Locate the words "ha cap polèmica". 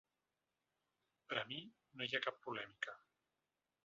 2.15-2.97